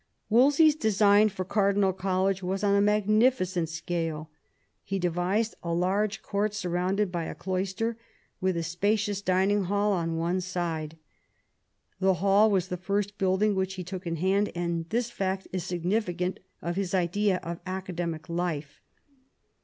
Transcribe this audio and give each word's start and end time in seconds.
Wolsey's 0.29 0.73
design 0.75 1.29
for 1.29 1.45
Cardinal 1.45 1.93
College 1.93 2.41
was 2.41 2.63
on 2.63 2.73
a 2.73 2.81
mag 2.81 3.05
nificent 3.05 3.67
scale. 3.67 4.31
He 4.83 4.97
devised 4.97 5.53
a 5.61 5.75
large 5.75 6.23
court 6.23 6.55
surrounded 6.55 7.11
by 7.11 7.25
a 7.25 7.35
cloister, 7.35 7.99
with 8.39 8.57
a 8.57 8.63
spacious 8.63 9.21
dining 9.21 9.65
hall 9.65 9.91
on 9.93 10.17
one 10.17 10.41
side. 10.41 10.97
The 11.99 12.15
hall 12.15 12.49
was 12.49 12.69
the 12.69 12.77
first 12.77 13.19
building 13.19 13.53
which 13.53 13.75
he 13.75 13.83
took 13.83 14.07
in 14.07 14.15
hand, 14.15 14.51
and 14.55 14.89
this 14.89 15.11
fact 15.11 15.47
is 15.51 15.65
significant 15.65 16.39
of 16.63 16.77
his 16.77 16.95
idea 16.95 17.39
of 17.43 17.59
academic 17.67 18.27
life. 18.27 18.81